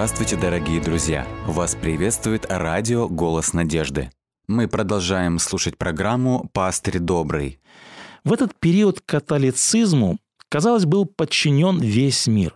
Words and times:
Здравствуйте, 0.00 0.36
дорогие 0.36 0.80
друзья! 0.80 1.28
Вас 1.46 1.74
приветствует 1.74 2.46
радио 2.48 3.06
«Голос 3.06 3.52
надежды». 3.52 4.10
Мы 4.48 4.66
продолжаем 4.66 5.38
слушать 5.38 5.76
программу 5.76 6.48
«Пастырь 6.54 6.98
добрый». 7.00 7.60
В 8.24 8.32
этот 8.32 8.58
период 8.58 9.02
католицизму, 9.02 10.16
казалось, 10.48 10.86
был 10.86 11.04
подчинен 11.04 11.80
весь 11.80 12.26
мир. 12.26 12.54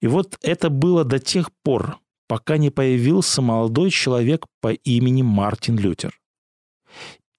И 0.00 0.08
вот 0.08 0.36
это 0.42 0.68
было 0.68 1.04
до 1.04 1.20
тех 1.20 1.52
пор, 1.62 1.98
пока 2.26 2.56
не 2.56 2.70
появился 2.70 3.40
молодой 3.40 3.90
человек 3.90 4.46
по 4.60 4.72
имени 4.72 5.22
Мартин 5.22 5.78
Лютер. 5.78 6.12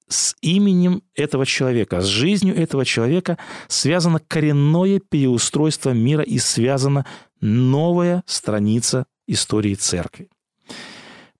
С 0.08 0.34
именем 0.40 1.02
этого 1.14 1.46
человека, 1.46 2.00
с 2.00 2.06
жизнью 2.06 2.56
этого 2.56 2.86
человека 2.86 3.38
связано 3.68 4.20
коренное 4.20 5.02
переустройство 5.02 5.90
мира 5.90 6.24
и 6.24 6.38
связана 6.38 7.06
новая 7.44 8.24
страница 8.26 9.06
истории 9.28 9.76
церкви. 9.76 10.30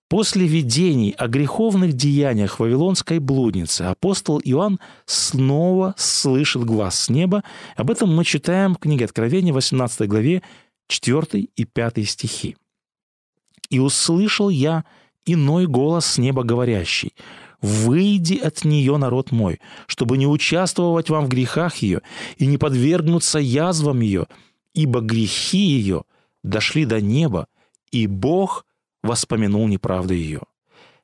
После 0.10 0.46
видений 0.46 1.12
о 1.12 1.28
греховных 1.28 1.94
деяниях 1.94 2.60
Вавилонской 2.60 3.20
блудницы 3.20 3.84
апостол 3.84 4.40
Иоанн 4.44 4.80
снова 5.06 5.96
слышит 5.98 6.66
глаз 6.66 7.00
с 7.00 7.10
неба. 7.10 7.44
Об 7.76 7.90
этом 7.90 8.14
мы 8.14 8.26
читаем 8.26 8.76
в 8.76 8.80
книге 8.80 9.06
Откровения, 9.06 9.54
18 9.54 10.08
главе, 10.08 10.44
4 10.88 11.48
и 11.56 11.64
5 11.66 12.08
стихи. 12.08 12.58
«И 13.70 13.80
услышал 13.80 14.50
я 14.50 14.84
иной 15.26 15.68
голос 15.68 16.06
с 16.06 16.18
неба 16.18 16.44
говорящий, 16.44 17.14
«Выйди 17.62 18.36
от 18.36 18.66
нее, 18.66 18.98
народ 18.98 19.32
мой, 19.32 19.62
чтобы 19.88 20.18
не 20.18 20.28
участвовать 20.28 21.10
вам 21.10 21.26
в 21.26 21.30
грехах 21.30 21.78
ее 21.78 22.02
и 22.38 22.46
не 22.46 22.58
подвергнуться 22.58 23.40
язвам 23.40 24.02
ее, 24.02 24.28
ибо 24.74 25.02
грехи 25.02 25.58
ее 25.58 26.04
дошли 26.44 26.86
до 26.86 27.02
неба, 27.02 27.48
и 27.92 28.08
Бог– 28.08 28.66
воспомянул 29.04 29.68
неправду 29.68 30.14
ее. 30.14 30.42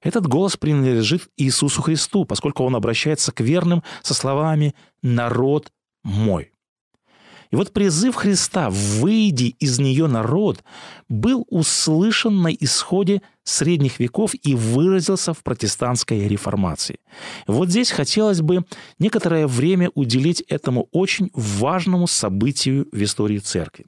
Этот 0.01 0.25
голос 0.25 0.55
принадлежит 0.55 1.27
Иисусу 1.35 1.81
Христу, 1.81 2.23
поскольку 2.23 2.63
он 2.63 2.75
обращается 2.75 3.33
к 3.33 3.41
верным 3.41 3.83
со 4.01 4.13
словами 4.13 4.73
«народ 5.03 5.71
мой». 6.03 6.53
И 7.51 7.55
вот 7.55 7.73
призыв 7.73 8.15
Христа 8.15 8.69
«выйди 8.69 9.55
из 9.59 9.79
нее 9.79 10.07
народ» 10.07 10.63
был 11.09 11.45
услышан 11.49 12.41
на 12.41 12.53
исходе 12.53 13.21
средних 13.43 13.99
веков 13.99 14.31
и 14.41 14.55
выразился 14.55 15.33
в 15.33 15.43
протестантской 15.43 16.27
реформации. 16.27 16.97
Вот 17.47 17.69
здесь 17.69 17.91
хотелось 17.91 18.41
бы 18.41 18.63
некоторое 18.99 19.47
время 19.47 19.89
уделить 19.95 20.41
этому 20.41 20.87
очень 20.91 21.29
важному 21.33 22.07
событию 22.07 22.87
в 22.91 23.03
истории 23.03 23.39
церкви. 23.39 23.85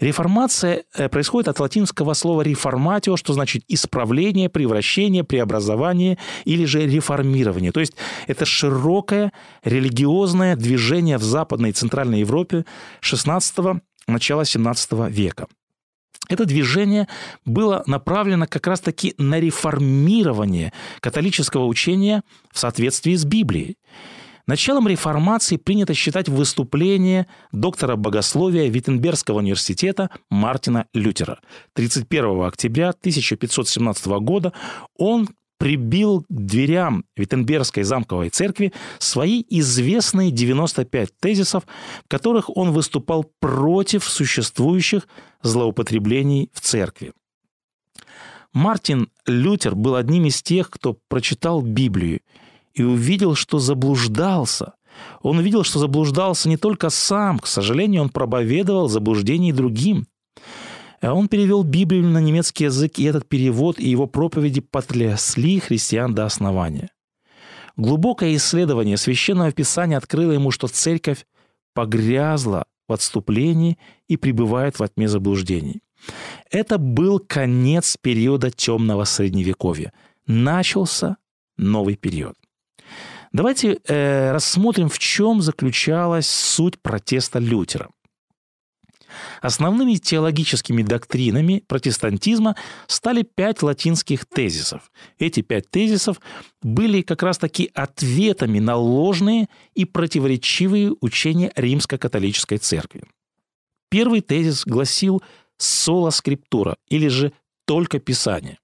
Реформация 0.00 0.84
э, 0.94 1.08
происходит 1.08 1.48
от 1.48 1.60
латинского 1.60 2.14
слова 2.14 2.42
«реформатио», 2.42 3.16
что 3.16 3.32
значит 3.32 3.64
«исправление», 3.68 4.48
«превращение», 4.48 5.24
«преобразование» 5.24 6.18
или 6.44 6.64
же 6.66 6.86
«реформирование». 6.86 7.72
То 7.72 7.80
есть 7.80 7.94
это 8.26 8.44
широкое 8.44 9.32
религиозное 9.64 10.56
движение 10.56 11.18
в 11.18 11.22
Западной 11.22 11.70
и 11.70 11.72
Центральной 11.72 12.20
Европе 12.20 12.64
XVI 13.02 13.80
начала 14.06 14.42
XVII 14.42 15.10
века. 15.10 15.46
Это 16.28 16.44
движение 16.44 17.08
было 17.44 17.82
направлено 17.86 18.46
как 18.46 18.66
раз-таки 18.66 19.14
на 19.18 19.40
реформирование 19.40 20.72
католического 21.00 21.66
учения 21.66 22.22
в 22.52 22.58
соответствии 22.58 23.16
с 23.16 23.24
Библией. 23.24 23.76
Началом 24.46 24.88
реформации 24.88 25.56
принято 25.56 25.94
считать 25.94 26.28
выступление 26.28 27.26
доктора 27.52 27.96
богословия 27.96 28.68
Виттенбергского 28.68 29.38
университета 29.38 30.10
Мартина 30.28 30.86
Лютера. 30.94 31.40
31 31.74 32.42
октября 32.42 32.88
1517 32.90 34.06
года 34.06 34.52
он 34.96 35.28
прибил 35.60 36.22
к 36.22 36.26
дверям 36.30 37.04
Виттенбергской 37.16 37.82
замковой 37.82 38.30
церкви 38.30 38.72
свои 38.98 39.44
известные 39.50 40.30
95 40.30 41.10
тезисов, 41.20 41.64
в 42.02 42.08
которых 42.08 42.56
он 42.56 42.72
выступал 42.72 43.30
против 43.40 44.04
существующих 44.04 45.06
злоупотреблений 45.42 46.50
в 46.54 46.60
церкви. 46.62 47.12
Мартин 48.54 49.10
Лютер 49.26 49.74
был 49.74 49.96
одним 49.96 50.24
из 50.24 50.42
тех, 50.42 50.70
кто 50.70 50.96
прочитал 51.08 51.60
Библию 51.60 52.20
и 52.72 52.82
увидел, 52.82 53.34
что 53.34 53.58
заблуждался. 53.58 54.72
Он 55.20 55.38
увидел, 55.38 55.62
что 55.62 55.78
заблуждался 55.78 56.48
не 56.48 56.56
только 56.56 56.88
сам, 56.88 57.38
к 57.38 57.46
сожалению, 57.46 58.00
он 58.00 58.08
проповедовал 58.08 58.88
заблуждение 58.88 59.52
другим. 59.52 60.06
Он 61.02 61.28
перевел 61.28 61.62
Библию 61.62 62.04
на 62.04 62.18
немецкий 62.18 62.64
язык, 62.64 62.98
и 62.98 63.04
этот 63.04 63.26
перевод 63.26 63.78
и 63.78 63.88
его 63.88 64.06
проповеди 64.06 64.60
потрясли 64.60 65.58
христиан 65.58 66.14
до 66.14 66.26
основания. 66.26 66.90
Глубокое 67.76 68.36
исследование 68.36 68.96
Священного 68.96 69.52
Писания 69.52 69.96
открыло 69.96 70.32
ему, 70.32 70.50
что 70.50 70.68
церковь 70.68 71.26
погрязла 71.72 72.66
в 72.88 72.92
отступлении 72.92 73.78
и 74.08 74.16
пребывает 74.16 74.78
во 74.78 74.88
тьме 74.88 75.08
заблуждений. 75.08 75.80
Это 76.50 76.78
был 76.78 77.18
конец 77.18 77.96
периода 78.00 78.50
темного 78.50 79.04
средневековья. 79.04 79.92
Начался 80.26 81.16
новый 81.56 81.96
период. 81.96 82.34
Давайте 83.32 83.78
э, 83.86 84.32
рассмотрим, 84.32 84.88
в 84.88 84.98
чем 84.98 85.40
заключалась 85.40 86.28
суть 86.28 86.80
протеста 86.82 87.38
Лютера. 87.38 87.88
Основными 89.40 89.94
теологическими 89.94 90.82
доктринами 90.82 91.62
протестантизма 91.66 92.56
стали 92.86 93.22
пять 93.22 93.62
латинских 93.62 94.26
тезисов. 94.26 94.90
Эти 95.18 95.40
пять 95.40 95.70
тезисов 95.70 96.20
были 96.62 97.02
как 97.02 97.22
раз-таки 97.22 97.70
ответами 97.74 98.58
на 98.58 98.76
ложные 98.76 99.48
и 99.74 99.84
противоречивые 99.84 100.94
учения 101.00 101.52
римско-католической 101.56 102.58
церкви. 102.58 103.04
Первый 103.90 104.20
тезис 104.20 104.64
гласил 104.64 105.22
«соло 105.56 106.10
скриптура» 106.10 106.76
или 106.88 107.08
же 107.08 107.32
«только 107.66 107.98
Писание». 107.98 108.58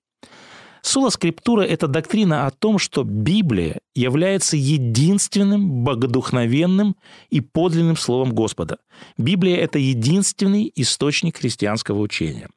Соло 0.86 1.10
скриптура– 1.10 1.62
это 1.64 1.88
доктрина 1.88 2.46
о 2.46 2.52
том, 2.52 2.78
что 2.78 3.02
Библия 3.02 3.80
является 3.96 4.56
единственным 4.56 5.82
богодухновенным 5.82 6.94
и 7.28 7.40
подлинным 7.40 7.96
словом 7.96 8.32
Господа. 8.32 8.78
Библия– 9.18 9.56
это 9.58 9.80
единственный 9.80 10.70
источник 10.76 11.38
христианского 11.38 11.98
учения. 11.98 12.48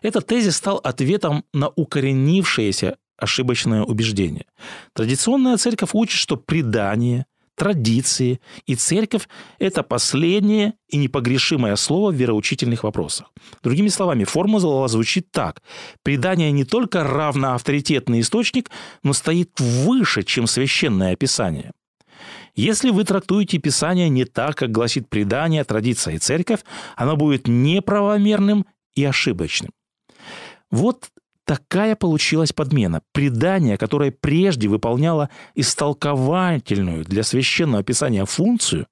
Этот 0.00 0.28
тезис 0.28 0.58
стал 0.58 0.76
ответом 0.76 1.44
на 1.52 1.70
укоренившееся 1.70 2.98
ошибочное 3.16 3.82
убеждение. 3.82 4.46
Традиционная 4.92 5.56
церковь 5.56 5.90
учит, 5.94 6.16
что 6.20 6.36
предание– 6.36 7.26
традиции, 7.58 8.40
и 8.66 8.74
церковь– 8.74 9.28
это 9.58 9.82
последнее 9.82 10.74
и 10.88 10.96
непогрешимое 10.96 11.76
слово 11.76 12.10
в 12.10 12.14
вероучительных 12.14 12.84
вопросах. 12.84 13.30
Другими 13.62 13.88
словами, 13.88 14.24
формула 14.24 14.88
звучит 14.88 15.30
так. 15.30 15.62
Предание 16.02 16.52
не 16.52 16.64
только 16.64 17.04
равно 17.04 17.54
авторитетный 17.54 18.20
источник, 18.20 18.70
но 19.02 19.12
стоит 19.12 19.60
выше, 19.60 20.22
чем 20.22 20.46
священное 20.46 21.12
описание. 21.12 21.72
Если 22.54 22.90
вы 22.90 23.04
трактуете 23.04 23.58
Писание 23.58 24.08
не 24.08 24.24
так, 24.24 24.56
как 24.56 24.70
гласит 24.70 25.08
предание, 25.08 25.64
традиция 25.64 26.14
и 26.14 26.18
церковь, 26.18 26.60
оно 26.96 27.16
будет 27.16 27.46
неправомерным 27.46 28.66
и 28.94 29.04
ошибочным. 29.04 29.70
Вот 30.70 31.08
Такая 31.48 31.96
получилась 31.96 32.52
подмена. 32.52 33.00
Предание, 33.12 33.78
которое 33.78 34.10
прежде 34.10 34.68
выполняло 34.68 35.30
истолковательную 35.54 37.06
для 37.06 37.22
священного 37.22 37.82
писания 37.82 38.26
функцию, 38.26 38.86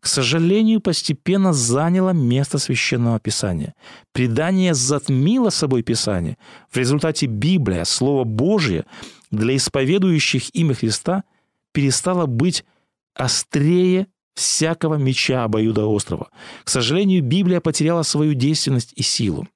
к 0.00 0.06
сожалению, 0.06 0.80
постепенно 0.80 1.52
заняло 1.52 2.14
место 2.14 2.56
священного 2.56 3.20
писания. 3.20 3.74
Предание 4.14 4.72
затмило 4.72 5.50
собой 5.50 5.82
писание. 5.82 6.38
В 6.70 6.78
результате 6.78 7.26
Библия, 7.26 7.84
Слово 7.84 8.24
Божье, 8.24 8.86
для 9.30 9.54
исповедующих 9.54 10.54
имя 10.54 10.72
Христа 10.72 11.24
перестала 11.72 12.24
быть 12.24 12.64
острее 13.12 14.06
всякого 14.34 14.94
меча 14.94 15.44
обоюдоострого. 15.44 16.30
К 16.64 16.70
сожалению, 16.70 17.22
Библия 17.22 17.60
потеряла 17.60 18.04
свою 18.04 18.32
действенность 18.32 18.94
и 18.96 19.02
силу. 19.02 19.46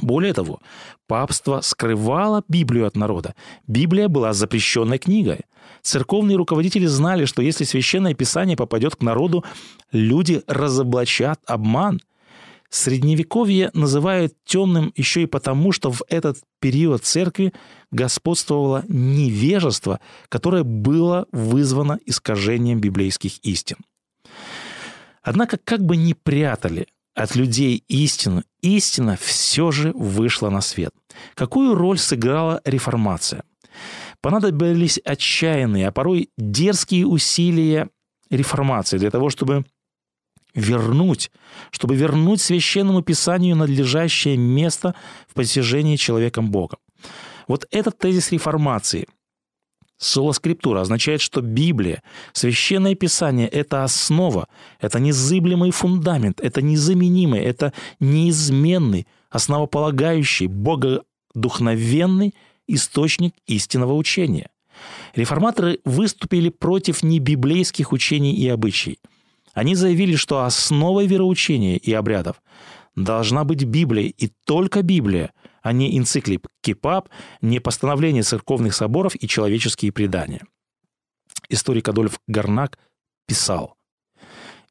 Более 0.00 0.32
того, 0.32 0.60
папство 1.06 1.60
скрывало 1.60 2.42
Библию 2.48 2.86
от 2.86 2.96
народа. 2.96 3.34
Библия 3.66 4.08
была 4.08 4.32
запрещенной 4.32 4.98
книгой. 4.98 5.40
Церковные 5.82 6.36
руководители 6.36 6.86
знали, 6.86 7.24
что 7.24 7.42
если 7.42 7.64
священное 7.64 8.14
писание 8.14 8.56
попадет 8.56 8.96
к 8.96 9.02
народу, 9.02 9.44
люди 9.92 10.42
разоблачат 10.46 11.40
обман. 11.46 12.00
Средневековье 12.70 13.70
называют 13.74 14.34
темным 14.44 14.92
еще 14.94 15.22
и 15.22 15.26
потому, 15.26 15.72
что 15.72 15.90
в 15.90 16.02
этот 16.08 16.38
период 16.60 17.04
церкви 17.04 17.52
господствовало 17.90 18.84
невежество, 18.88 19.98
которое 20.28 20.62
было 20.62 21.26
вызвано 21.32 21.98
искажением 22.06 22.80
библейских 22.80 23.44
истин. 23.44 23.78
Однако, 25.22 25.58
как 25.62 25.84
бы 25.84 25.96
ни 25.96 26.12
прятали 26.12 26.86
от 27.20 27.36
людей 27.36 27.84
истину, 27.88 28.42
истина 28.62 29.16
все 29.20 29.70
же 29.70 29.92
вышла 29.92 30.50
на 30.50 30.60
свет. 30.60 30.92
Какую 31.34 31.74
роль 31.74 31.98
сыграла 31.98 32.60
реформация? 32.64 33.44
Понадобились 34.20 34.98
отчаянные, 35.04 35.88
а 35.88 35.92
порой 35.92 36.30
дерзкие 36.36 37.06
усилия 37.06 37.88
реформации 38.30 38.98
для 38.98 39.10
того, 39.10 39.30
чтобы 39.30 39.64
вернуть, 40.54 41.30
чтобы 41.70 41.94
вернуть 41.94 42.40
священному 42.40 43.02
писанию 43.02 43.56
надлежащее 43.56 44.36
место 44.36 44.94
в 45.28 45.34
постижении 45.34 45.96
человеком 45.96 46.50
Бога. 46.50 46.78
Вот 47.48 47.66
этот 47.70 47.98
тезис 47.98 48.32
реформации– 48.32 49.06
Соло 50.00 50.32
скриптура 50.32 50.80
означает, 50.80 51.20
что 51.20 51.42
Библия, 51.42 52.02
Священное 52.32 52.94
Писание– 52.94 53.46
это 53.48 53.84
основа, 53.84 54.48
это 54.80 54.98
незыблемый 54.98 55.72
фундамент, 55.72 56.40
это 56.40 56.62
незаменимый, 56.62 57.40
это 57.40 57.74
неизменный, 58.00 59.06
основополагающий, 59.28 60.46
богодухновенный 60.46 62.34
источник 62.66 63.34
истинного 63.46 63.92
учения. 63.92 64.48
Реформаторы 65.14 65.80
выступили 65.84 66.48
против 66.48 67.02
небиблейских 67.02 67.92
учений 67.92 68.34
и 68.34 68.48
обычаев. 68.48 68.96
Они 69.52 69.74
заявили, 69.74 70.16
что 70.16 70.44
основой 70.44 71.06
вероучения 71.06 71.76
и 71.76 71.92
обрядов 71.92 72.40
должна 72.96 73.44
быть 73.44 73.64
Библия 73.64 74.10
и 74.16 74.30
только 74.46 74.82
Библия, 74.82 75.32
а 75.62 75.72
не 75.72 75.98
энциклип 75.98 76.46
КИПАП, 76.62 77.08
не 77.40 77.60
постановление 77.60 78.22
церковных 78.22 78.74
соборов 78.74 79.14
и 79.14 79.28
человеческие 79.28 79.92
предания. 79.92 80.42
Историк 81.48 81.88
Адольф 81.88 82.20
Гарнак 82.26 82.78
писал, 83.26 83.76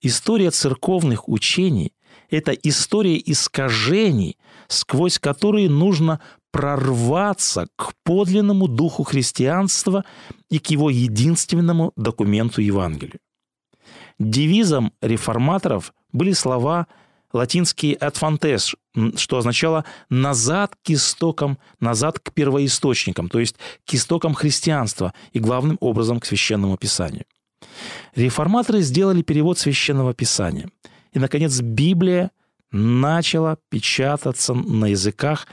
«История 0.01 0.51
церковных 0.51 1.27
учений– 1.27 1.93
это 2.29 2.51
история 2.51 3.21
искажений, 3.23 4.37
сквозь 4.67 5.19
которые 5.19 5.69
нужно 5.69 6.21
прорваться 6.51 7.67
к 7.75 7.93
подлинному 8.03 8.67
духу 8.67 9.03
христианства 9.03 10.03
и 10.49 10.59
к 10.59 10.67
его 10.67 10.89
единственному 10.89 11.91
документу 11.95 12.61
Евангелию. 12.61 13.19
Девизом 14.17 14.93
реформаторов 15.01 15.93
были 16.11 16.33
слова 16.33 16.87
латинский 17.33 17.93
«adfantes», 17.93 18.75
что 19.15 19.37
означало 19.37 19.85
«назад 20.09 20.75
к 20.83 20.89
истокам», 20.89 21.57
«назад 21.79 22.19
к 22.19 22.33
первоисточникам», 22.33 23.29
то 23.29 23.39
есть 23.39 23.55
к 23.85 23.93
истокам 23.93 24.33
христианства 24.33 25.13
и 25.31 25.39
главным 25.39 25.77
образом 25.79 26.19
к 26.19 26.25
Священному 26.25 26.77
Писанию. 26.77 27.25
Реформаторы 28.15 28.81
сделали 28.81 29.21
перевод 29.21 29.59
Священного 29.59 30.13
Писания. 30.13 30.69
И, 31.13 31.19
наконец, 31.19 31.59
Библия 31.59 32.31
начала 32.71 33.57
печататься 33.69 34.53
на 34.53 34.85
языках, 34.87 35.47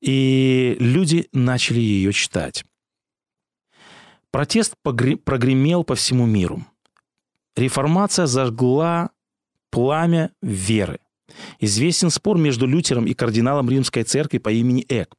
и 0.00 0.76
люди 0.78 1.28
начали 1.32 1.80
ее 1.80 2.12
читать. 2.12 2.64
Протест 4.30 4.74
прогремел 4.82 5.84
по 5.84 5.94
всему 5.94 6.26
миру. 6.26 6.64
Реформация 7.56 8.26
зажгла 8.26 9.10
пламя 9.70 10.32
веры. 10.42 11.00
Известен 11.60 12.10
спор 12.10 12.38
между 12.38 12.66
Лютером 12.66 13.06
и 13.06 13.14
кардиналом 13.14 13.68
Римской 13.68 14.02
церкви 14.02 14.38
по 14.38 14.50
имени 14.50 14.84
Эк. 14.88 15.14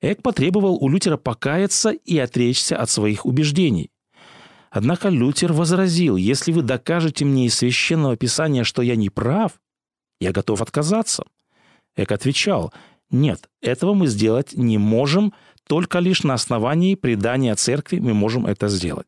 Эк 0.00 0.22
потребовал 0.22 0.76
у 0.76 0.88
Лютера 0.88 1.16
покаяться 1.16 1.90
и 1.90 2.18
отречься 2.18 2.76
от 2.76 2.90
своих 2.90 3.24
убеждений. 3.24 3.90
Однако 4.70 5.08
Лютер 5.08 5.52
возразил, 5.52 6.16
если 6.16 6.52
вы 6.52 6.62
докажете 6.62 7.24
мне 7.24 7.46
из 7.46 7.54
священного 7.54 8.16
писания, 8.16 8.64
что 8.64 8.82
я 8.82 8.96
не 8.96 9.08
прав, 9.08 9.52
я 10.20 10.32
готов 10.32 10.60
отказаться. 10.60 11.24
Эк 11.96 12.12
отвечал, 12.12 12.74
нет, 13.10 13.48
этого 13.62 13.94
мы 13.94 14.06
сделать 14.06 14.52
не 14.54 14.78
можем, 14.78 15.32
только 15.68 15.98
лишь 15.98 16.22
на 16.22 16.34
основании 16.34 16.94
предания 16.94 17.54
церкви 17.54 17.98
мы 17.98 18.14
можем 18.14 18.46
это 18.46 18.68
сделать. 18.68 19.06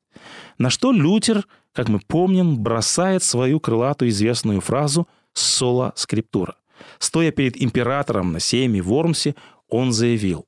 На 0.59 0.71
что 0.71 0.93
Лютер 0.93 1.45
как 1.79 1.89
мы 1.89 2.01
помним, 2.01 2.59
бросает 2.59 3.23
свою 3.23 3.61
крылатую 3.61 4.09
известную 4.09 4.61
фразу 4.61 5.07
«сола 5.33 5.93
скриптура». 5.95 6.57
Стоя 6.99 7.31
перед 7.31 7.57
императором 7.63 8.33
на 8.33 8.41
сейме 8.41 8.83
в 8.83 8.87
Вормсе, 8.87 9.37
он 9.69 9.93
заявил 9.93 10.47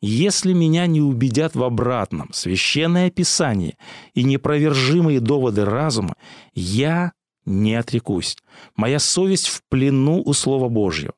«Если 0.00 0.52
меня 0.52 0.88
не 0.88 1.00
убедят 1.00 1.54
в 1.54 1.62
обратном 1.62 2.32
священное 2.32 3.10
писание 3.10 3.76
и 4.14 4.24
непровержимые 4.24 5.20
доводы 5.20 5.64
разума, 5.64 6.16
я 6.52 7.12
не 7.44 7.76
отрекусь. 7.76 8.36
Моя 8.74 8.98
совесть 8.98 9.46
в 9.46 9.62
плену 9.68 10.20
у 10.24 10.32
Слова 10.32 10.68
Божьего. 10.68 11.14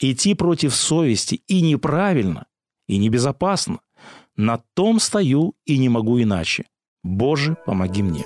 Идти 0.00 0.32
против 0.32 0.74
совести 0.74 1.42
и 1.46 1.60
неправильно, 1.60 2.46
и 2.86 2.98
небезопасно. 2.98 3.80
На 4.36 4.62
том 4.74 5.00
стою 5.00 5.54
и 5.64 5.78
не 5.78 5.88
могу 5.88 6.20
иначе. 6.20 6.64
Боже, 7.02 7.56
помоги 7.66 8.02
мне». 8.02 8.24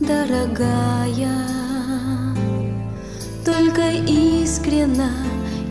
Дорогая, 0.00 1.38
только 3.42 3.90
искренно, 4.06 5.10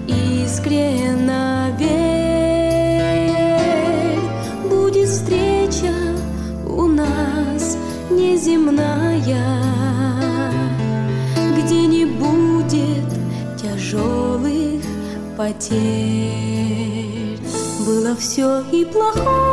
искренно 0.08 1.70
верь, 1.78 2.90
будет 4.68 5.08
встреча 5.08 5.94
у 6.68 6.88
нас 6.88 7.78
неземная, 8.10 9.62
где 11.56 11.86
не 11.86 12.06
будет 12.06 13.08
тяжелых 13.62 14.82
потерь. 15.38 16.74
Было 17.86 18.16
все 18.16 18.64
и 18.72 18.84
плохое, 18.86 19.53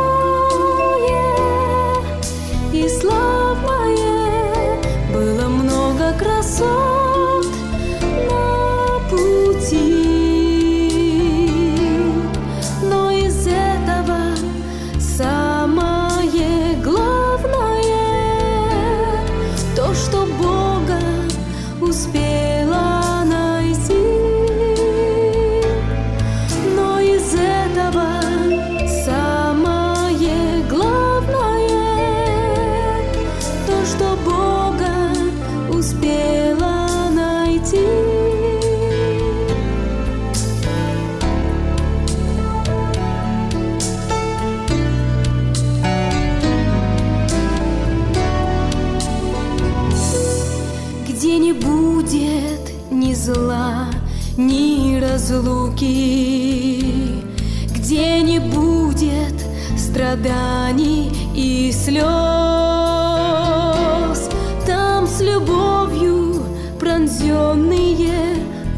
страданий 60.11 61.09
и 61.33 61.71
слез 61.71 61.95
там 64.65 65.07
с 65.07 65.21
любовью 65.21 66.43
пронзенные 66.77 68.35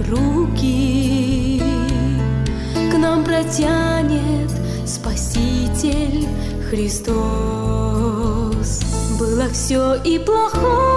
руки 0.10 1.62
к 2.92 2.98
нам 2.98 3.24
протянет 3.24 4.52
Спаситель 4.86 6.28
Христос. 6.70 7.14
Было 9.20 9.50
все 9.52 9.96
и 10.04 10.20
плохое, 10.20 10.93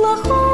все 0.00 0.46
и 0.46 0.49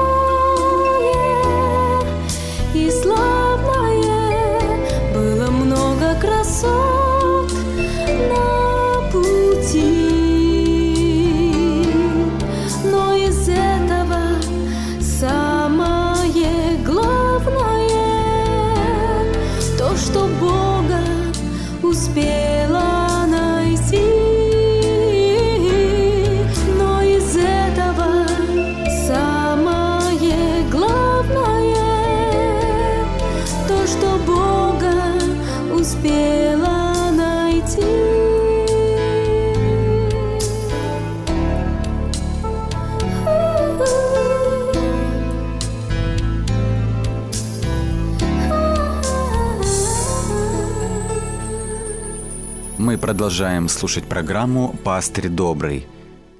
продолжаем 53.06 53.68
слушать 53.68 54.04
программу 54.04 54.74
«Пастырь 54.82 55.28
добрый». 55.28 55.86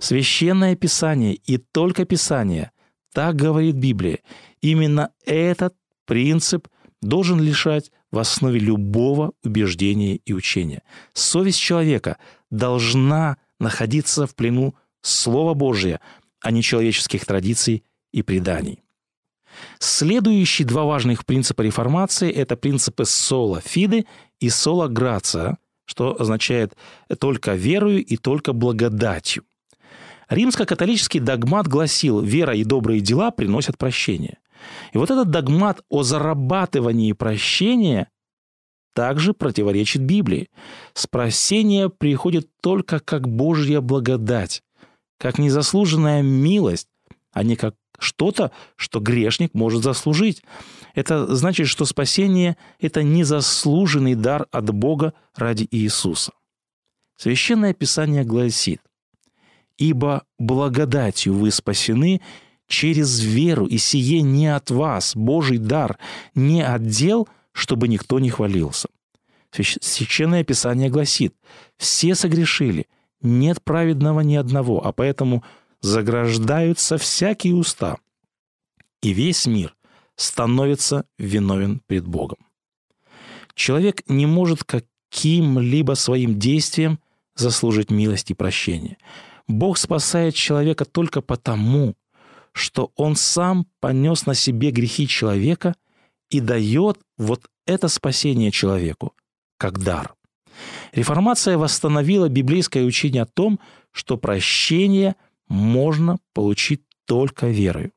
Священное 0.01 0.75
Писание 0.75 1.35
и 1.35 1.59
только 1.59 2.05
Писание, 2.05 2.73
так 3.15 3.37
говорит 3.37 3.77
Библия. 3.77 4.19
Именно 4.63 5.13
этот 5.25 5.77
принцип 6.07 6.67
должен 7.01 7.41
лишать 7.41 7.93
в 8.11 8.19
основе 8.19 8.59
любого 8.59 9.31
убеждения 9.45 10.17
и 10.17 10.33
учения. 10.33 10.83
Совесть 11.13 11.61
человека 11.61 12.19
должна 12.51 13.37
находиться 13.61 14.27
в 14.27 14.35
плену 14.35 14.75
Слова 15.03 15.55
Божия, 15.55 16.01
а 16.41 16.51
не 16.51 16.65
человеческих 16.65 17.25
традиций 17.27 17.85
и 18.13 18.23
преданий. 18.23 18.83
Следующие 19.79 20.67
два 20.67 20.83
важных 20.83 21.27
принципа 21.27 21.63
реформации– 21.63 22.33
это 22.33 22.57
принципы 22.57 23.05
сола 23.05 23.61
фиды 23.61 24.05
и 24.41 24.51
сола 24.51 24.89
грация, 24.89 25.59
что 25.87 26.21
означает 26.21 26.77
только 27.19 27.55
верою 27.55 28.05
и 28.05 28.17
только 28.17 28.53
благодатью. 28.53 29.45
Римско-католический 30.29 31.21
догмат 31.21 31.69
гласил, 31.69 32.21
вера 32.21 32.55
и 32.55 32.65
добрые 32.65 33.01
дела 33.01 33.31
приносят 33.31 33.79
прощение. 33.79 34.39
И 34.93 34.99
вот 34.99 35.11
этот 35.11 35.31
догмат 35.31 35.83
о 35.89 36.03
зарабатывании 36.03 37.13
прощения 37.13 38.11
также 38.95 39.35
противоречит 39.35 40.03
Библии. 40.03 40.49
Спасение 40.95 41.91
приходит 41.91 42.49
только 42.63 42.99
как 42.99 43.29
Божья 43.29 43.81
благодать, 43.81 44.63
как 45.19 45.39
незаслуженная 45.39 46.23
милость, 46.23 46.89
а 47.33 47.43
не 47.43 47.57
как 47.57 47.75
что-то, 47.99 48.51
что 48.77 49.01
грешник 49.01 49.55
может 49.55 49.83
заслужить. 49.83 50.43
Это 50.95 51.35
значит, 51.35 51.69
что 51.69 51.85
спасение– 51.85 52.57
это 52.81 53.03
незаслуженный 53.03 54.15
дар 54.15 54.47
от 54.51 54.71
Бога 54.73 55.13
ради 55.35 55.67
Иисуса. 55.71 56.33
Священное 57.17 57.75
Писание 57.75 58.25
гласит, 58.25 58.81
«Ибо 59.79 60.25
благодатью 60.39 61.35
вы 61.35 61.51
спасены 61.51 62.21
через 62.67 63.21
веру, 63.21 63.67
и 63.67 63.79
сие 63.79 64.23
не 64.23 64.55
от 64.55 64.71
вас, 64.71 65.15
Божий 65.15 65.59
дар, 65.59 65.99
не 66.35 66.63
от 66.63 66.87
дел, 66.87 67.29
чтобы 67.53 67.89
никто 67.89 68.19
не 68.19 68.31
хвалился». 68.31 68.89
Священное 69.53 70.45
Писание 70.45 70.91
гласит, 70.91 71.35
«Все 71.79 72.15
согрешили, 72.15 72.87
нет 73.23 73.63
праведного 73.63 74.21
ни 74.21 74.37
одного, 74.37 74.87
а 74.87 74.93
поэтому 74.93 75.43
заграждаются 75.81 76.99
всякие 76.99 77.55
уста, 77.55 77.99
и 79.03 79.13
весь 79.13 79.47
мир 79.47 79.75
становится 80.17 81.05
виновен 81.19 81.81
пред 81.87 82.07
Богом. 82.07 82.39
Человек 83.55 84.03
не 84.09 84.27
может 84.27 84.65
каким-либо 84.65 85.95
своим 85.95 86.39
действием 86.39 86.99
заслужить 87.35 87.91
милость 87.91 88.31
и 88.31 88.35
прощение. 88.35 88.99
Бог 89.49 89.79
спасает 89.79 90.35
человека 90.35 90.85
только 90.85 91.21
потому, 91.21 91.95
что 92.53 92.93
он 92.97 93.17
сам 93.17 93.67
понес 93.81 94.27
на 94.27 94.35
себе 94.35 94.71
грехи 94.71 95.07
человека 95.07 95.75
и 96.31 96.41
дает 96.41 96.99
вот 97.19 97.49
это 97.67 97.89
спасение 97.89 98.51
человеку 98.51 99.15
как 99.59 99.79
дар. 99.79 100.15
Реформация 100.93 101.59
восстановила 101.59 102.29
библейское 102.29 102.85
учение 102.85 103.23
о 103.23 103.27
том, 103.27 103.61
что 103.93 104.17
прощение 104.17 105.17
можно 105.49 106.19
получить 106.35 106.83
только 107.07 107.49
верою. 107.49 107.93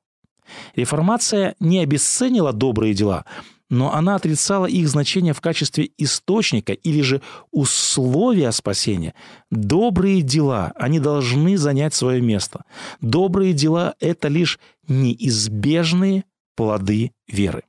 Реформация 0.75 1.55
не 1.59 1.79
обесценила 1.79 2.53
добрые 2.53 2.93
дела, 2.93 3.25
но 3.69 3.93
она 3.93 4.15
отрицала 4.15 4.65
их 4.65 4.87
значение 4.89 5.33
в 5.33 5.41
качестве 5.41 5.91
источника 5.97 6.73
или 6.73 7.01
же 7.01 7.21
условия 7.51 8.51
спасения. 8.51 9.13
Добрые 9.51 10.21
дела, 10.21 10.73
они 10.75 10.99
должны 10.99 11.55
занять 11.57 11.93
свое 11.93 12.19
место. 12.19 12.63
Добрые 12.99 13.53
дела– 13.53 13.95
это 13.99 14.27
лишь 14.27 14.59
неизбежные 14.87 16.23
плоды 16.55 17.11
веры. 17.27 17.63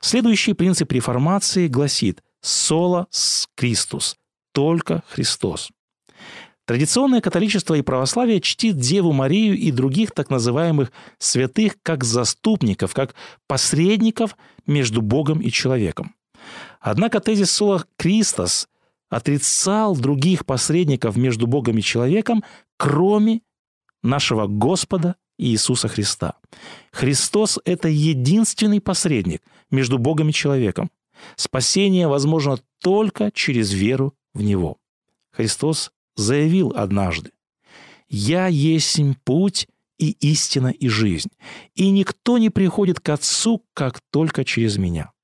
Следующий 0.00 0.52
принцип 0.52 0.92
реформации 0.92 1.68
гласит 1.68 2.22
«соло 2.42 3.06
с 3.10 3.48
Кристус»– 3.56 4.16
только 4.52 5.02
Христос. 5.08 5.70
Традиционное 6.66 7.20
католичество 7.20 7.74
и 7.74 7.82
православие 7.82 8.40
чтит 8.40 8.78
Деву 8.78 9.12
Марию 9.12 9.56
и 9.56 9.70
других 9.70 10.12
так 10.12 10.30
называемых 10.30 10.92
святых 11.18 11.74
как 11.82 12.04
заступников, 12.04 12.94
как 12.94 13.14
посредников 13.46 14.36
между 14.66 15.02
Богом 15.02 15.40
и 15.40 15.50
человеком. 15.50 16.14
Однако 16.80 17.20
тезис 17.20 17.50
Сола 17.50 17.84
Кристос 17.98 18.68
отрицал 19.10 19.94
других 19.94 20.46
посредников 20.46 21.16
между 21.16 21.46
Богом 21.46 21.78
и 21.78 21.82
человеком, 21.82 22.42
кроме 22.78 23.42
нашего 24.02 24.46
Господа 24.46 25.16
Иисуса 25.38 25.88
Христа. 25.88 26.34
Христос– 26.92 27.58
это 27.64 27.88
единственный 27.88 28.80
посредник 28.80 29.42
между 29.70 29.98
Богом 29.98 30.30
и 30.30 30.32
человеком. 30.32 30.90
Спасение 31.36 32.08
возможно 32.08 32.58
только 32.80 33.30
через 33.32 33.72
веру 33.72 34.14
в 34.32 34.42
Него. 34.42 34.78
Христос 35.32 35.90
заявил 36.16 36.72
однажды, 36.74 37.32
«Я 38.08 38.46
есть 38.46 39.00
путь 39.24 39.68
и 39.98 40.10
истина 40.20 40.68
и 40.68 40.88
жизнь, 40.88 41.30
и 41.74 41.90
никто 41.90 42.38
не 42.38 42.50
приходит 42.50 43.00
к 43.00 43.08
Отцу, 43.08 43.64
как 43.74 44.00
только 44.10 44.44
через 44.44 44.76
меня». 44.76 45.14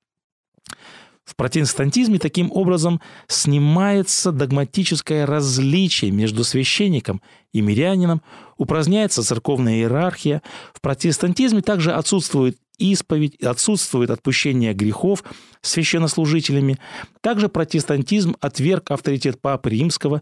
В 1.23 1.35
протестантизме 1.35 2.19
таким 2.19 2.51
образом 2.51 2.99
снимается 3.27 4.31
догматическое 4.33 5.25
различие 5.25 6.11
между 6.11 6.43
священником 6.43 7.21
и 7.53 7.61
мирянином, 7.61 8.21
упраздняется 8.57 9.23
церковная 9.23 9.75
иерархия. 9.75 10.41
В 10.73 10.81
протестантизме 10.81 11.61
также 11.61 11.93
отсутствует 11.93 12.57
исповедь, 12.79 13.41
отсутствует 13.41 14.09
отпущение 14.09 14.73
грехов 14.73 15.23
священнослужителями. 15.61 16.77
Также 17.21 17.47
протестантизм 17.47 18.35
отверг 18.41 18.91
авторитет 18.91 19.39
Папы 19.39 19.69
Римского 19.69 20.21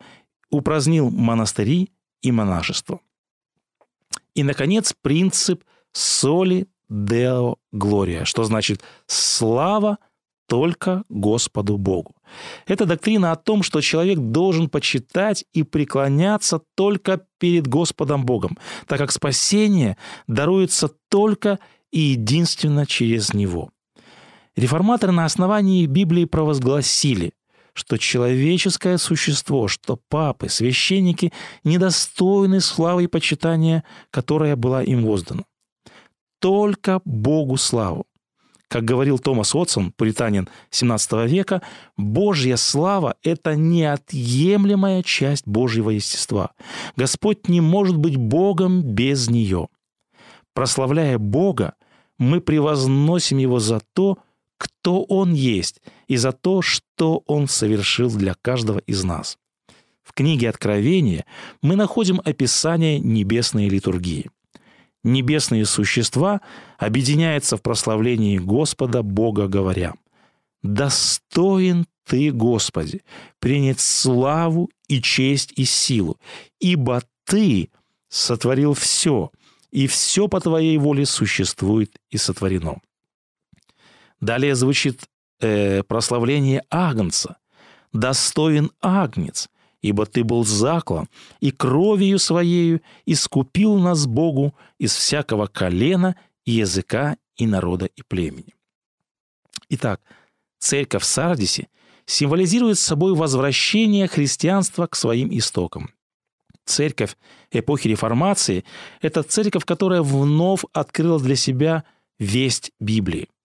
упразднил 0.50 1.10
монастыри 1.10 1.91
и 2.22 2.32
монашество. 2.32 3.00
И, 4.36 4.44
наконец, 4.44 4.94
принцип 5.01 5.63
соли 5.91 6.68
део 6.89 7.58
глория, 7.72 8.25
что 8.25 8.44
значит 8.44 8.82
«слава 9.06 9.98
только 10.48 11.03
Господу 11.10 11.77
Богу». 11.77 12.15
Это 12.65 12.86
доктрина 12.86 13.32
о 13.32 13.36
том, 13.36 13.63
что 13.63 13.82
человек 13.82 14.20
должен 14.20 14.70
почитать 14.70 15.46
и 15.53 15.63
преклоняться 15.63 16.62
только 16.75 17.25
перед 17.38 17.68
Господом 17.68 18.25
Богом, 18.25 18.58
так 18.88 19.00
как 19.00 19.12
спасение 19.12 19.98
даруется 20.27 20.89
только 21.10 21.60
и 21.91 22.00
единственно 22.00 22.86
через 22.86 23.34
Него. 23.34 23.72
Реформаторы 24.56 25.12
на 25.12 25.25
основании 25.25 25.86
Библии 25.86 26.25
провозгласили, 26.25 27.32
что 27.73 27.97
человеческое 27.97 28.97
существо, 28.97 29.67
что 29.67 29.99
папы, 30.09 30.49
священники 30.49 31.31
недостойны 31.63 32.61
славы 32.61 33.05
и 33.05 33.07
почитания, 33.07 33.83
которая 34.11 34.55
была 34.55 34.83
им 34.83 35.05
воздана. 35.05 35.43
Только 36.39 37.01
Богу 37.05 37.57
славу. 37.57 38.05
Как 38.69 38.85
говорил 38.85 39.17
Томас 39.17 39.55
Уотсон, 39.55 39.91
пуританин 39.91 40.47
XVII 40.71 41.27
века, 41.27 41.63
Божья 41.97 42.55
слава– 42.55 43.15
это 43.23 43.55
неотъемлемая 43.55 45.01
часть 45.01 45.47
Божьего 45.47 45.89
естества. 45.89 46.51
Господь 46.95 47.49
не 47.49 47.61
может 47.61 47.97
быть 47.97 48.15
Богом 48.15 48.83
без 48.83 49.27
нее. 49.27 49.69
Прославляя 50.53 51.17
Бога, 51.17 51.73
мы 52.19 52.41
превозносим 52.41 53.39
Его 53.39 53.59
за 53.59 53.81
то, 53.93 54.19
кто 54.59 55.03
Он 55.03 55.33
есть, 55.33 55.81
и 56.09 56.17
за 56.17 56.33
то, 56.33 56.61
что 56.61 57.23
Он 57.27 57.47
совершил 57.47 58.11
для 58.11 58.33
каждого 58.33 58.79
из 58.79 59.03
нас. 59.05 59.37
В 60.01 60.11
книге 60.11 60.49
Откровения 60.49 61.25
мы 61.61 61.75
находим 61.75 62.19
описание 62.25 62.99
небесной 62.99 63.69
литургии. 63.69 64.29
Небесные 65.03 65.65
существа 65.65 66.41
объединяются 66.77 67.55
в 67.55 67.61
прославлении 67.61 68.39
Господа 68.39 69.03
Бога, 69.03 69.47
говоря 69.47 69.93
«Достоин 70.63 71.85
Ты, 72.05 72.31
Господи, 72.31 73.03
принять 73.39 73.79
славу 73.79 74.71
и 74.87 75.01
честь 75.01 75.53
и 75.55 75.63
силу, 75.63 76.17
ибо 76.59 77.03
Ты 77.23 77.69
сотворил 78.09 78.73
все, 78.73 79.31
и 79.69 79.85
все 79.85 80.27
по 80.27 80.41
Твоей 80.41 80.77
воле 80.79 81.05
существует 81.05 81.95
и 82.09 82.17
сотворено». 82.17 82.81
Далее 84.19 84.55
звучит 84.55 85.03
э, 85.39 85.84
прославление 85.84 86.63
Агнца. 86.69 87.38
«Достоин 87.91 88.72
Агнец, 88.81 89.50
ибо 89.81 90.05
Ты 90.05 90.24
был 90.24 90.46
заклан, 90.46 91.08
и 91.39 91.51
кровью 91.51 92.19
Своею 92.19 92.81
искупил 93.05 93.75
нас 93.77 94.05
Богу 94.05 94.53
из 94.77 94.96
всякого 94.96 95.48
колена 95.48 96.15
и 96.46 96.51
языка 96.51 97.17
и 97.36 97.48
народа 97.48 97.86
и 97.86 98.03
племени». 98.03 98.55
Итак, 99.69 100.01
церковь 100.60 101.03
в 101.03 101.05
Сардисе 101.05 101.67
символизирует 102.05 102.77
собой 102.77 103.15
возвращение 103.15 104.08
христианства 104.08 104.88
к 104.88 104.96
своим 104.96 105.29
истокам. 105.36 105.89
Церковь 106.65 107.17
эпохи 107.51 107.88
Реформации– 107.88 108.63
это 109.01 109.24
церковь, 109.24 109.66
которая 109.66 110.03
вновь 110.03 110.63
открыла 110.74 111.20
для 111.20 111.35
себя 111.35 111.83
весть 112.20 112.72
Библии– 112.79 113.29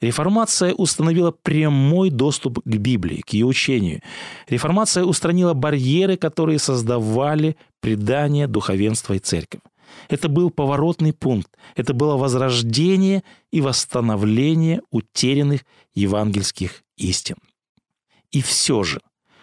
Реформация 0.00 0.72
установила 0.74 1.32
прямой 1.32 2.10
доступ 2.10 2.60
к 2.64 2.76
Библии, 2.76 3.20
к 3.20 3.30
ее 3.30 3.46
учению. 3.46 4.00
Реформация 4.48 5.04
устранила 5.04 5.54
барьеры, 5.54 6.16
которые 6.16 6.58
создавали 6.60 7.56
предание, 7.80 8.46
духовенства 8.46 9.14
и 9.14 9.18
церковь. 9.18 9.60
Это 10.08 10.28
был 10.28 10.50
поворотный 10.50 11.12
пункт. 11.12 11.50
Это 11.74 11.94
было 11.94 12.16
возрождение 12.16 13.24
и 13.50 13.60
восстановление 13.60 14.82
утерянных 14.90 15.64
евангельских 15.94 16.82
истин. 16.96 17.36
И 18.30 18.42
все 18.42 18.84
же, 18.84 19.00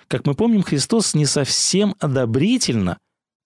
как 0.07 0.25
мы 0.25 0.35
помним, 0.35 0.63
Христос 0.63 1.15
не 1.15 1.25
совсем 1.25 1.95
одобрительно 1.99 2.99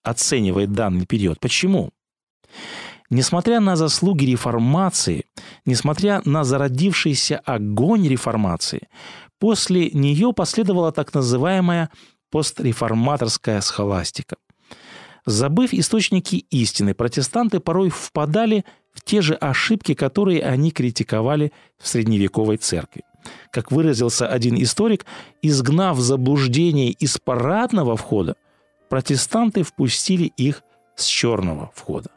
оценивает 0.04 0.74
данный 0.74 1.06
период. 1.06 1.40
Почему? 1.40 1.92
Несмотря 3.10 3.60
на 3.60 3.76
заслуги 3.76 4.26
реформации, 4.26 5.26
несмотря 5.70 6.22
на 6.26 6.44
зародившийся 6.44 7.38
огонь 7.46 8.08
реформации, 8.08 8.90
после 9.38 9.92
нее 9.92 10.34
последовала 10.34 10.92
так 10.92 11.14
называемая 11.14 11.90
постреформаторская 12.32 13.62
схоластика. 13.62 14.36
Забыв 15.26 15.74
источники 15.74 16.38
истины, 16.50 16.94
протестанты 16.94 17.60
порой 17.60 17.90
впадали 17.90 18.66
в 18.92 19.02
те 19.02 19.22
же 19.22 19.36
ошибки, 19.36 19.94
которые 19.94 20.42
они 20.42 20.72
критиковали 20.72 21.52
в 21.78 21.88
средневековой 21.88 22.58
церкви. 22.58 23.04
Как 23.52 23.72
выразился 23.72 24.28
один 24.28 24.56
историк, 24.62 25.06
изгнав 25.44 26.00
заблуждение 26.00 26.90
из 26.90 27.18
парадного 27.20 27.96
входа, 27.96 28.36
протестанты 28.90 29.62
впустили 29.62 30.32
их 30.36 30.64
с 30.96 31.06
черного 31.06 31.72
входа. 31.76 32.10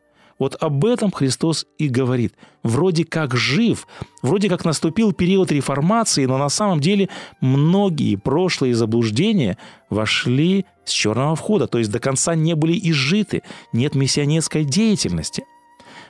Вот 0.42 0.56
об 0.60 0.84
этом 0.84 1.12
Христос 1.12 1.66
и 1.78 1.86
говорит. 1.86 2.34
Вроде 2.64 3.04
как 3.04 3.36
жив, 3.36 3.86
вроде 4.22 4.48
как 4.48 4.64
наступил 4.64 5.12
период 5.12 5.52
реформации, 5.52 6.24
но 6.24 6.36
на 6.36 6.48
самом 6.48 6.80
деле 6.80 7.10
многие 7.40 8.16
прошлые 8.16 8.74
заблуждения 8.74 9.56
вошли 9.88 10.66
с 10.84 10.90
черного 10.90 11.36
входа, 11.36 11.68
то 11.68 11.78
есть 11.78 11.92
до 11.92 12.00
конца 12.00 12.34
не 12.34 12.56
были 12.56 12.76
изжиты, 12.90 13.44
нет 13.72 13.94
миссионерской 13.94 14.64
деятельности. 14.64 15.44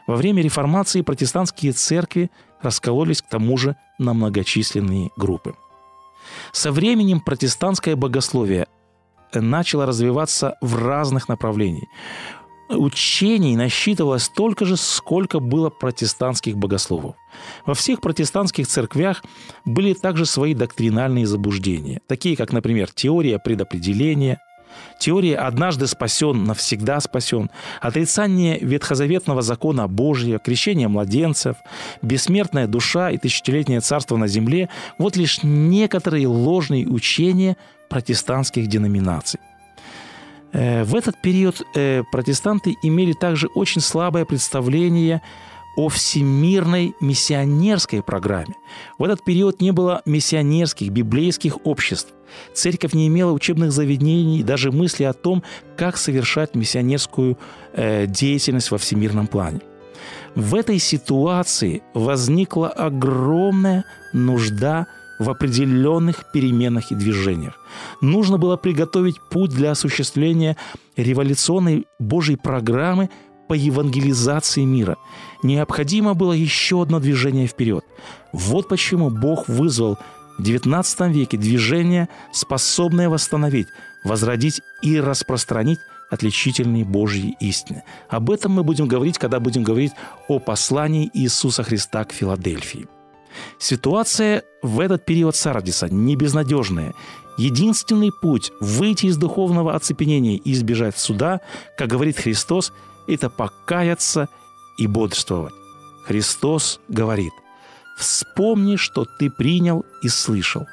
Во 0.07 0.17
время 0.17 0.43
реформации 0.43 1.03
протестантские 1.03 1.73
церкви 1.73 2.31
раскололись 2.63 3.21
к 3.21 3.29
тому 3.29 3.59
же 3.59 3.77
на 3.99 4.15
многочисленные 4.15 5.11
группы. 5.15 5.57
Со 6.53 6.73
временем 6.73 7.21
протестантское 7.21 7.97
богословие 7.97 8.67
начало 9.35 9.85
развиваться 9.85 10.57
в 10.63 10.83
разных 10.83 11.29
направлениях 11.29 11.91
учений 12.77 13.57
насчитывалось 13.57 14.25
столько 14.25 14.65
же, 14.65 14.77
сколько 14.77 15.41
было 15.41 15.71
протестантских 15.71 16.57
богословов. 16.57 17.17
Во 17.67 17.75
всех 17.75 18.01
протестантских 18.01 18.67
церквях 18.67 19.23
были 19.65 19.95
также 19.95 20.27
свои 20.27 20.55
доктринальные 20.55 21.27
заблуждения, 21.27 22.01
такие 22.07 22.37
как, 22.37 22.53
например, 22.53 22.91
теория 22.93 23.39
предопределения, 23.39 24.39
теория 24.99 25.37
«однажды 25.37 25.87
спасен, 25.87 26.45
навсегда 26.45 27.01
спасен», 27.01 27.51
отрицание 27.81 28.59
ветхозаветного 28.59 29.43
закона 29.43 29.89
Божьего, 29.89 30.39
крещение 30.39 30.89
младенцев, 30.89 31.57
бессмертная 32.03 32.67
душа 32.67 33.11
и 33.11 33.19
тысячелетнее 33.19 33.81
царство 33.81 34.17
на 34.17 34.29
земле– 34.29 34.69
вот 34.99 35.17
лишь 35.17 35.43
некоторые 35.43 36.27
ложные 36.27 36.87
учения 36.87 37.57
протестантских 37.89 38.67
деноминаций. 38.69 39.41
Э, 40.53 40.85
в 40.85 40.95
этот 40.95 41.21
период 41.21 41.63
э, 41.75 42.03
протестанты 42.11 42.77
имели 42.83 43.13
также 43.13 43.49
очень 43.49 43.81
слабое 43.81 44.25
представление 44.25 45.23
о 45.77 45.89
всемирной 45.89 46.95
миссионерской 47.01 48.03
программе. 48.03 48.55
В 48.99 49.05
этот 49.05 49.25
период 49.25 49.63
не 49.63 49.73
было 49.73 50.03
миссионерских, 50.05 50.91
библейских 50.91 51.65
обществ. 51.65 52.13
Церковь 52.53 52.93
не 52.93 53.07
имела 53.09 53.33
учебных 53.33 53.73
заведений, 53.73 54.43
даже 54.43 54.71
мысли 54.71 55.05
о 55.05 55.15
том, 55.15 55.43
как 55.77 55.97
совершать 55.97 56.55
миссионерскую 56.55 57.39
э, 57.73 58.07
деятельность 58.07 58.71
во 58.71 58.79
всемирном 58.79 59.27
плане. 59.27 59.61
В 60.35 60.55
этой 60.55 60.79
ситуации 60.79 61.83
возникла 61.95 62.69
огромная 62.69 63.85
нужда– 64.13 64.87
в 65.23 65.31
определенных 65.31 66.31
переменах 66.33 66.91
и 66.91 66.95
движениях. 66.95 67.55
Нужно 68.01 68.39
было 68.39 68.57
приготовить 68.57 69.21
путь 69.31 69.51
для 69.51 69.71
осуществления 69.71 70.57
революционной 70.97 71.87
Божьей 71.99 72.37
программы 72.37 73.09
по 73.49 73.55
евангелизации 73.55 74.65
мира. 74.65 74.97
Необходимо 75.43 76.15
было 76.15 76.33
еще 76.33 76.83
одно 76.83 77.01
движение 77.01 77.47
вперед. 77.47 77.85
Вот 78.33 78.69
почему 78.69 79.11
Бог 79.11 79.49
вызвал 79.49 79.99
в 80.39 80.43
XIX 80.43 81.13
веке 81.13 81.37
движение, 81.37 82.09
способное 82.33 83.09
восстановить, 83.09 83.69
возродить 84.05 84.61
и 84.83 84.99
распространить 84.99 85.79
отличительные 86.11 86.85
Божьи 86.85 87.37
истины. 87.41 87.85
Об 88.09 88.31
этом 88.31 88.53
мы 88.53 88.65
будем 88.65 88.87
говорить, 88.87 89.19
когда 89.19 89.41
будем 89.41 89.63
говорить 89.63 89.93
о 90.29 90.39
послании 90.41 91.11
Иисуса 91.15 91.63
Христа 91.63 92.05
к 92.05 92.13
Филадельфии. 92.13 92.87
Ситуация 93.59 94.43
в 94.63 94.81
этот 94.81 95.05
период 95.05 95.37
Сардиса 95.37 95.89
не 95.89 96.17
безнадежная. 96.17 96.95
Единственный 97.39 98.11
путь 98.21 98.53
выйти 98.61 99.07
из 99.07 99.17
духовного 99.17 99.75
оцепенения 99.75 100.37
и 100.37 100.53
избежать 100.53 100.99
суда, 100.99 101.41
как 101.79 101.89
говорит 101.89 102.19
Христос, 102.19 102.73
это 103.07 103.31
покаяться 103.31 104.29
и 104.79 104.87
бодрствовать. 104.87 105.55
Христос 106.05 106.81
говорит, 106.89 107.33
«Вспомни, 107.97 108.77
что 108.77 109.07
ты 109.19 109.31
принял 109.31 109.85
и 110.03 110.09
слышал. 110.09 110.67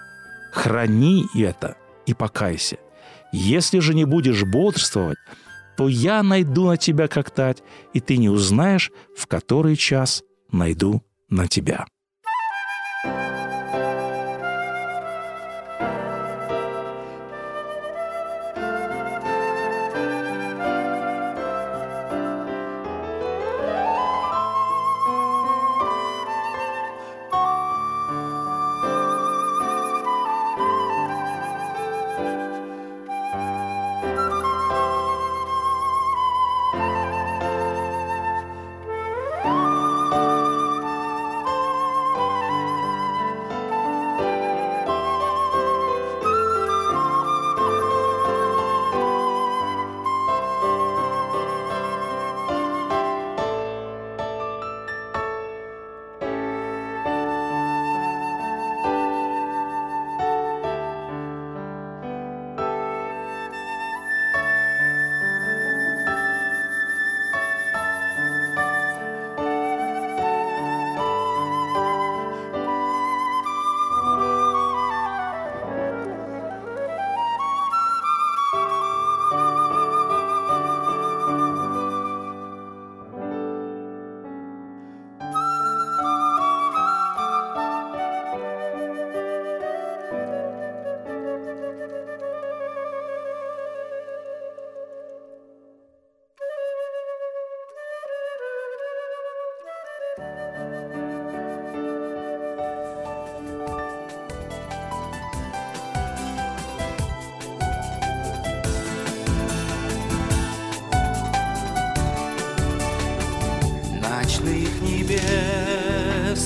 Храни 0.52 1.26
это 1.36 1.78
и 2.06 2.14
покайся. 2.14 2.78
Если 3.32 3.80
же 3.80 3.94
не 3.94 4.06
будешь 4.06 4.44
бодрствовать, 4.44 5.18
то 5.78 5.88
я 5.88 6.24
найду 6.24 6.68
на 6.68 6.78
тебя 6.78 7.08
как 7.08 7.30
тать, 7.30 7.64
и 7.94 8.00
ты 8.00 8.18
не 8.18 8.30
узнаешь, 8.30 8.92
в 9.16 9.28
который 9.28 9.76
час 9.76 10.24
найду 10.52 11.04
на 11.30 11.48
тебя». 11.48 11.86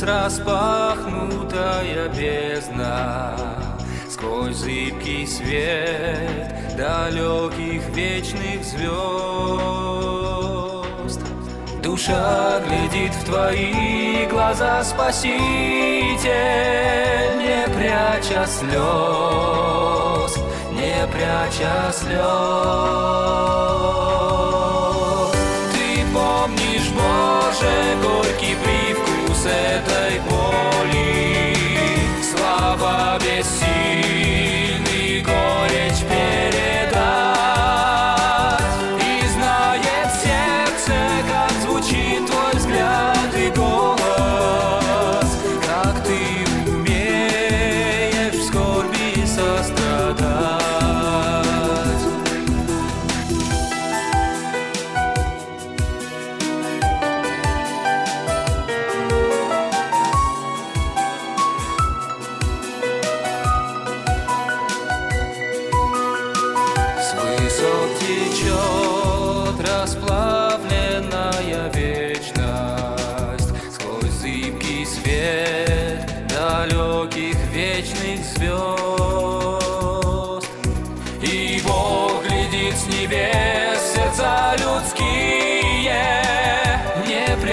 Распахнутая 0.04 2.10
бездна, 2.10 3.36
Сквозь 4.10 4.58
зыбкий 4.58 5.26
свет 5.26 6.54
далеких 6.78 7.90
вечных 7.90 8.64
звезд. 8.64 8.84
Душа 11.82 12.62
глядит 12.66 13.14
в 13.14 13.26
твои 13.26 14.26
глаза, 14.28 14.84
Спаситель, 14.84 15.32
не 17.38 17.68
пряча 17.76 18.46
слез, 18.48 20.38
не 20.72 21.08
пряча 21.12 21.92
слез. 21.92 22.24
Ты 25.74 26.06
помнишь, 26.14 26.90
Боже, 26.96 27.74
горький 28.02 28.56
привкус 29.44 29.46
этой 29.46 30.20
боли, 30.30 31.33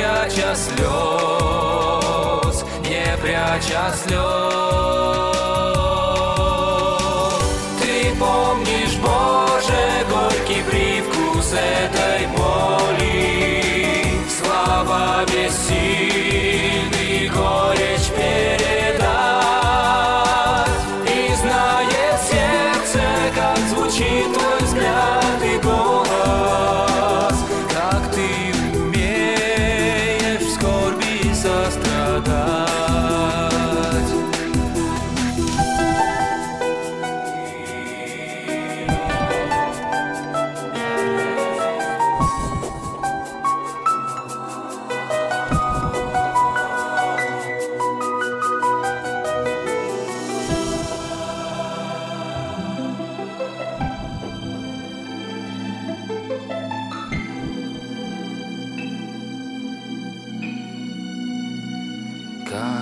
пряча 0.00 0.56
слез, 0.56 0.86
не 2.82 3.16
пряча 3.22 3.92
слез 3.92 4.69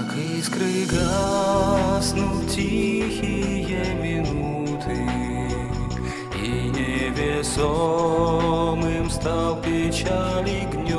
Как 0.08 0.16
искры 0.16 0.86
гаснут 0.86 2.48
тихие 2.48 3.84
минуты, 4.00 4.96
И 6.34 6.70
невесомым 6.70 9.10
стал 9.10 9.60
печали 9.60 10.66
гнет. 10.72 10.96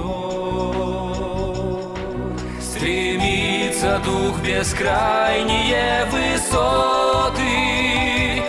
Стремится 2.61 3.99
дух 4.05 4.39
бескрайние 4.41 6.05
высоты, 6.11 7.43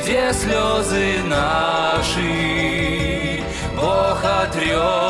Где 0.03 0.31
слезы 0.35 1.23
наши 1.25 3.41
Бог 3.77 4.23
отрет. 4.23 5.10